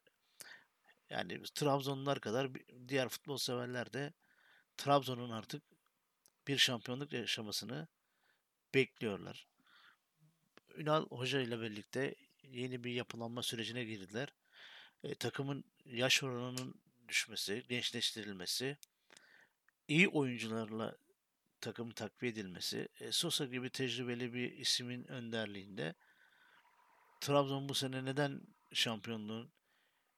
Yani 1.11 1.43
Trabzonlular 1.43 2.21
kadar 2.21 2.51
diğer 2.89 3.09
futbol 3.09 3.37
severler 3.37 3.93
de 3.93 4.13
Trabzon'un 4.77 5.31
artık 5.31 5.63
bir 6.49 6.59
şampiyonluk 6.59 7.13
yaşamasını 7.13 7.89
bekliyorlar. 8.75 9.47
Ünal 10.77 11.07
Hoca 11.07 11.41
ile 11.41 11.61
birlikte 11.61 12.15
yeni 12.43 12.85
bir 12.85 12.91
yapılanma 12.91 13.43
sürecine 13.43 13.85
girdiler. 13.85 14.29
E, 15.05 15.15
takımın 15.15 15.65
yaş 15.85 16.23
oranının 16.23 16.75
düşmesi, 17.09 17.65
gençleştirilmesi, 17.69 18.77
iyi 19.89 20.09
oyuncularla 20.09 20.97
takım 21.61 21.91
takviye 21.91 22.33
edilmesi, 22.33 22.89
e, 23.01 23.13
Sosa 23.13 23.45
gibi 23.47 23.71
tecrübeli 23.71 24.35
bir 24.35 24.53
ismin 24.53 25.05
önderliğinde 25.05 25.95
Trabzon 27.21 27.69
bu 27.69 27.75
sene 27.75 28.05
neden 28.05 28.41
şampiyonluğun 28.73 29.53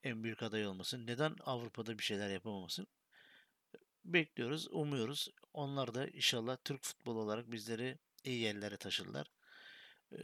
en 0.05 0.25
büyük 0.25 0.43
adayı 0.43 0.69
olmasın? 0.69 1.07
Neden 1.07 1.37
Avrupa'da 1.41 1.99
bir 1.99 2.03
şeyler 2.03 2.31
yapamamasın? 2.31 2.87
Bekliyoruz, 4.13 4.69
umuyoruz. 4.71 5.29
Onlar 5.53 5.95
da 5.95 6.07
inşallah 6.07 6.57
Türk 6.65 6.85
futbolu 6.85 7.19
olarak 7.19 7.53
bizleri 7.53 7.99
iyi 8.25 8.41
yerlere 8.41 8.77
taşırlar. 8.77 9.27
E, 10.13 10.19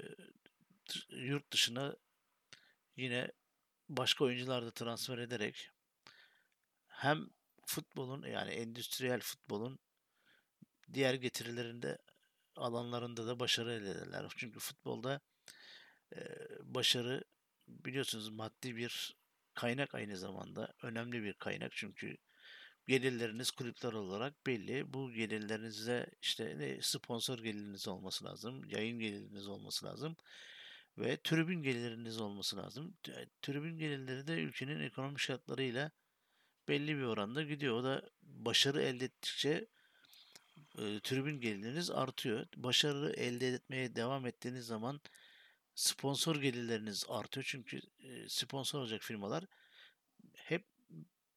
yurt 1.09 1.53
dışına 1.53 1.97
yine 2.97 3.33
başka 3.88 4.25
oyuncular 4.25 4.66
da 4.66 4.70
transfer 4.70 5.18
ederek 5.18 5.70
hem 6.88 7.31
futbolun 7.66 8.27
yani 8.27 8.51
endüstriyel 8.51 9.20
futbolun 9.20 9.79
diğer 10.92 11.14
getirilerinde 11.14 11.99
alanlarında 12.57 13.27
da 13.27 13.40
başarı 13.40 13.73
elde 13.73 13.90
ederler. 13.90 14.33
Çünkü 14.37 14.59
futbolda 14.59 15.20
e, 16.16 16.18
başarı 16.61 17.25
biliyorsunuz 17.68 18.29
maddi 18.29 18.77
bir 18.77 19.16
kaynak 19.55 19.94
aynı 19.94 20.16
zamanda 20.16 20.75
önemli 20.83 21.23
bir 21.23 21.35
kaynak 21.35 21.73
çünkü 21.73 22.16
gelirleriniz 22.88 23.51
kulüpler 23.51 23.92
olarak 23.92 24.47
belli. 24.47 24.92
Bu 24.92 25.12
gelirlerinizde 25.12 26.07
işte 26.23 26.59
ne 26.59 26.83
sponsor 26.83 27.38
geliriniz 27.38 27.88
olması 27.88 28.25
lazım, 28.25 28.64
yayın 28.68 28.99
geliriniz 28.99 29.49
olması 29.49 29.87
lazım 29.87 30.16
ve 30.99 31.16
tribün 31.25 31.62
geliriniz 31.62 32.20
olması 32.20 32.57
lazım. 32.57 32.97
Tribün 33.42 33.79
gelirleri 33.79 34.27
de 34.27 34.35
ülkenin 34.35 34.81
ekonomik 34.81 35.18
şartlarıyla 35.18 35.90
belli 36.68 36.97
bir 36.97 37.03
oranda 37.03 37.42
gidiyor. 37.42 37.75
O 37.75 37.85
da 37.85 38.11
başarı 38.23 38.83
elde 38.83 39.05
ettikçe 39.05 39.66
e, 40.79 41.01
tribün 41.01 41.40
geliriniz 41.40 41.90
artıyor. 41.90 42.47
Başarı 42.57 43.12
elde 43.12 43.49
etmeye 43.49 43.97
devam 43.97 44.27
ettiğiniz 44.27 44.66
zaman 44.66 45.01
sponsor 45.75 46.37
gelirleriniz 46.37 47.05
artıyor. 47.09 47.47
Çünkü 47.49 47.81
e, 47.99 48.29
sponsor 48.29 48.79
olacak 48.81 49.03
firmalar 49.03 49.44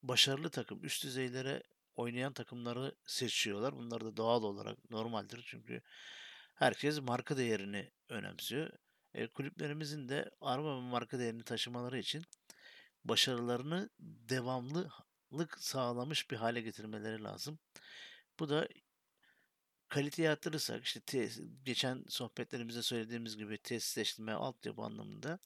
başarılı 0.04 0.50
takım, 0.50 0.86
üst 0.86 1.04
düzeylere 1.04 1.64
oynayan 1.96 2.34
takımları 2.34 2.96
seçiyorlar. 3.06 3.76
Bunlar 3.76 4.06
da 4.06 4.18
doğal 4.18 4.44
olarak 4.44 4.92
normaldir. 4.92 5.46
Çünkü 5.48 5.82
herkes 6.56 7.02
marka 7.02 7.38
değerini 7.38 7.92
önemsiyor. 8.10 8.70
E, 9.14 9.28
kulüplerimizin 9.28 10.10
de 10.10 10.32
araba 10.42 10.78
ve 10.78 10.82
marka 10.82 11.20
değerini 11.20 11.44
taşımaları 11.44 12.00
için 12.00 12.24
başarılarını 13.06 13.90
devamlılık 14.00 15.58
sağlamış 15.60 16.32
bir 16.32 16.36
hale 16.38 16.62
getirmeleri 16.62 17.24
lazım. 17.24 17.60
Bu 18.40 18.50
da 18.50 18.68
kaliteyi 19.90 20.30
arttırırsak 20.30 20.86
işte 20.86 21.00
te, 21.00 21.30
geçen 21.66 22.06
sohbetlerimizde 22.08 22.82
söylediğimiz 22.82 23.38
gibi 23.38 23.58
tesisleştirme 23.58 24.34
altyapı 24.34 24.82
anlamında 24.82 25.40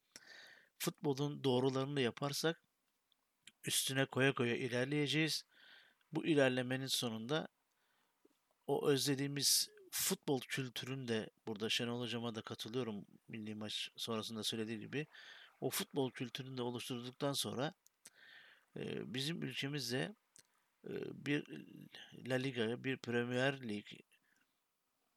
futbolun 0.80 1.44
doğrularını 1.44 2.02
yaparsak 2.02 2.62
üstüne 3.66 4.06
koya 4.06 4.34
koya 4.34 4.56
ilerleyeceğiz. 4.56 5.46
Bu 6.12 6.26
ilerlemenin 6.26 6.88
sonunda 6.88 7.48
o 8.68 8.88
özlediğimiz 8.88 9.70
futbol 9.92 10.40
kültüründe 10.40 11.30
burada 11.48 11.70
Şenol 11.70 12.02
Hocam'a 12.02 12.36
da 12.36 12.42
katılıyorum 12.42 13.06
milli 13.28 13.56
maç 13.56 13.90
sonrasında 13.96 14.44
söylediği 14.44 14.80
gibi 14.80 15.08
o 15.62 15.70
futbol 15.70 16.12
kültürünü 16.12 16.58
de 16.58 16.62
oluşturduktan 16.62 17.34
sonra 17.34 17.74
e, 18.76 19.14
bizim 19.14 19.44
ülkemizde 19.44 20.16
e, 20.88 20.92
bir 21.26 21.66
La 22.28 22.36
Liga, 22.36 22.84
bir 22.84 22.98
Premier 22.98 23.70
Lig, 23.70 23.86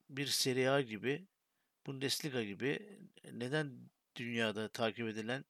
bir 0.09 0.27
Serie 0.27 0.67
A 0.67 0.81
gibi 0.81 1.27
Bundesliga 1.85 2.43
gibi 2.43 2.99
neden 3.31 3.89
dünyada 4.15 4.67
takip 4.67 5.07
edilen 5.07 5.45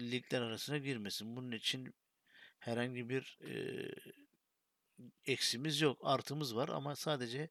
ligler 0.00 0.42
arasına 0.42 0.78
girmesin? 0.78 1.36
Bunun 1.36 1.52
için 1.52 1.94
herhangi 2.58 3.08
bir 3.08 3.38
e, 3.44 3.52
eksimiz 5.26 5.80
yok, 5.80 5.98
artımız 6.02 6.56
var 6.56 6.68
ama 6.68 6.96
sadece 6.96 7.48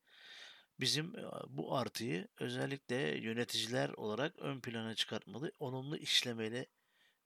bizim 0.79 1.13
bu 1.47 1.77
artıyı 1.77 2.27
özellikle 2.39 2.95
yöneticiler 3.17 3.89
olarak 3.89 4.39
ön 4.39 4.61
plana 4.61 4.95
çıkartmalı, 4.95 5.51
olumlu 5.59 5.97
işlemeli 5.97 6.67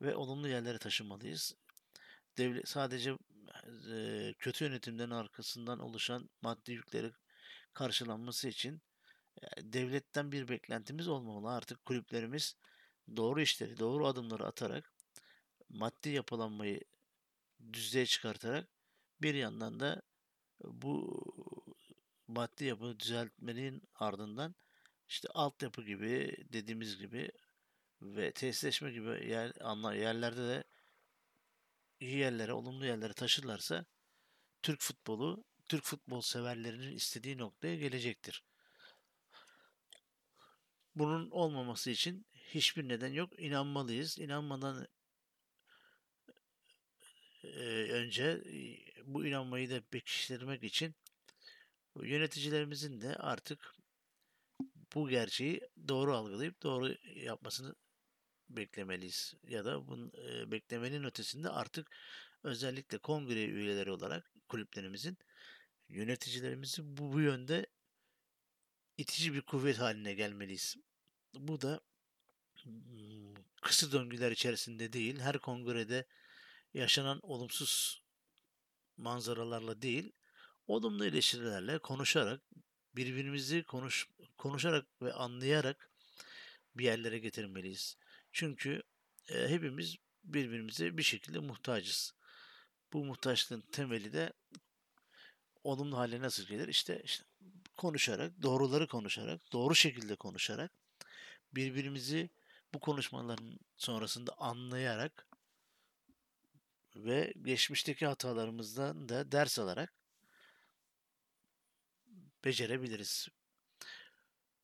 ve 0.01 0.15
olumlu 0.15 0.47
yerlere 0.47 0.77
taşımalıyız. 0.77 1.55
Devlet 2.37 2.67
sadece 2.67 3.17
e, 3.93 4.33
kötü 4.39 4.65
yönetimlerin 4.65 5.11
arkasından 5.11 5.79
oluşan 5.79 6.29
maddi 6.41 6.71
yükleri 6.71 7.11
karşılanması 7.73 8.47
için 8.47 8.81
e, 9.41 9.73
devletten 9.73 10.31
bir 10.31 10.47
beklentimiz 10.47 11.07
olmamalı. 11.07 11.53
Artık 11.55 11.85
kulüplerimiz 11.85 12.55
doğru 13.15 13.41
işleri, 13.41 13.79
doğru 13.79 14.07
adımları 14.07 14.45
atarak 14.45 14.93
maddi 15.69 16.09
yapılanmayı 16.09 16.81
düzeye 17.73 18.05
çıkartarak 18.05 18.69
bir 19.21 19.33
yandan 19.33 19.79
da 19.79 20.01
bu 20.63 21.23
maddi 22.27 22.65
yapı 22.65 22.99
düzeltmenin 22.99 23.81
ardından 23.95 24.55
işte 25.09 25.27
altyapı 25.33 25.83
gibi 25.83 26.37
dediğimiz 26.53 26.97
gibi 26.97 27.31
ve 28.01 28.31
tesisleşme 28.31 28.91
gibi 28.91 29.09
yer, 29.09 29.53
yerlerde 29.95 30.47
de 30.47 30.63
iyi 31.99 32.17
yerlere, 32.17 32.53
olumlu 32.53 32.85
yerlere 32.85 33.13
taşırlarsa 33.13 33.85
Türk 34.61 34.81
futbolu, 34.81 35.45
Türk 35.69 35.83
futbol 35.83 36.21
severlerinin 36.21 36.95
istediği 36.95 37.37
noktaya 37.37 37.75
gelecektir. 37.75 38.43
Bunun 40.95 41.29
olmaması 41.31 41.89
için 41.89 42.25
hiçbir 42.33 42.87
neden 42.87 43.13
yok. 43.13 43.39
İnanmalıyız. 43.39 44.19
İnanmadan 44.19 44.87
önce 47.89 48.43
bu 49.05 49.25
inanmayı 49.25 49.69
da 49.69 49.81
pekiştirmek 49.81 50.63
için 50.63 50.95
yöneticilerimizin 52.01 53.01
de 53.01 53.15
artık 53.15 53.75
bu 54.95 55.09
gerçeği 55.09 55.61
doğru 55.87 56.15
algılayıp 56.15 56.63
doğru 56.63 56.95
yapmasını 57.15 57.75
beklemeliyiz. 58.49 59.33
Ya 59.47 59.65
da 59.65 59.87
bunun 59.87 60.11
e, 60.27 60.51
beklemenin 60.51 61.03
ötesinde 61.03 61.49
artık 61.49 61.91
özellikle 62.43 62.97
kongre 62.97 63.45
üyeleri 63.45 63.91
olarak 63.91 64.31
kulüplerimizin 64.47 65.17
yöneticilerimizi 65.89 66.97
bu, 66.97 67.13
bu 67.13 67.21
yönde 67.21 67.65
itici 68.97 69.33
bir 69.33 69.41
kuvvet 69.41 69.79
haline 69.79 70.13
gelmeliyiz. 70.13 70.75
Bu 71.33 71.61
da 71.61 71.81
kısır 73.61 73.91
döngüler 73.91 74.31
içerisinde 74.31 74.93
değil, 74.93 75.19
her 75.19 75.39
kongrede 75.39 76.05
yaşanan 76.73 77.19
olumsuz 77.23 78.03
manzaralarla 78.97 79.81
değil, 79.81 80.11
olumlu 80.67 81.05
eleştirilerle 81.05 81.79
konuşarak, 81.79 82.41
birbirimizi 82.95 83.63
konuş, 83.63 84.07
konuşarak 84.37 84.85
ve 85.01 85.13
anlayarak 85.13 85.91
bir 86.75 86.83
yerlere 86.83 87.19
getirmeliyiz. 87.19 87.97
Çünkü 88.31 88.83
e, 89.29 89.47
hepimiz 89.47 89.95
birbirimize 90.23 90.97
bir 90.97 91.03
şekilde 91.03 91.39
muhtacız. 91.39 92.13
Bu 92.93 93.05
muhtaçlığın 93.05 93.61
temeli 93.61 94.13
de 94.13 94.33
olumlu 95.63 95.97
hale 95.97 96.21
nasıl 96.21 96.43
gelir? 96.43 96.67
İşte, 96.67 97.01
işte 97.03 97.25
konuşarak, 97.77 98.41
doğruları 98.41 98.87
konuşarak, 98.87 99.41
doğru 99.51 99.75
şekilde 99.75 100.15
konuşarak, 100.15 100.71
birbirimizi 101.51 102.29
bu 102.73 102.79
konuşmaların 102.79 103.59
sonrasında 103.77 104.33
anlayarak 104.37 105.28
ve 106.95 107.33
geçmişteki 107.41 108.05
hatalarımızdan 108.05 109.09
da 109.09 109.31
ders 109.31 109.59
alarak 109.59 109.93
becerebiliriz. 112.45 113.27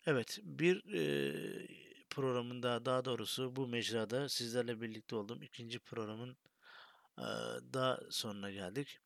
Evet, 0.06 0.40
bir 0.44 0.94
e, 0.94 1.68
programında 2.10 2.86
daha 2.86 3.06
doğrusu 3.06 3.56
bu 3.56 3.68
mecrada 3.68 4.30
sizlerle 4.30 4.82
birlikte 4.82 5.16
olduğum 5.16 5.44
ikinci 5.44 5.80
programın 5.80 6.38
e, 7.18 7.26
daha 7.74 8.00
sonuna 8.10 8.52
geldik. 8.52 9.00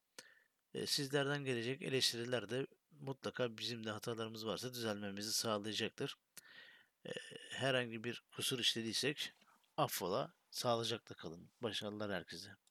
E, 0.73 0.85
sizlerden 0.85 1.43
gelecek 1.45 1.81
eleştiriler 1.81 2.49
de 2.49 2.67
mutlaka 2.91 3.57
bizim 3.57 3.85
de 3.85 3.91
hatalarımız 3.91 4.45
varsa 4.45 4.73
düzelmemizi 4.73 5.33
sağlayacaktır. 5.33 6.15
E, 7.05 7.11
herhangi 7.51 8.03
bir 8.03 8.23
kusur 8.31 8.59
işlediysek 8.59 9.33
affola, 9.77 10.33
sağlıcakla 10.51 11.15
kalın. 11.15 11.49
Başarılar 11.61 12.11
herkese. 12.11 12.68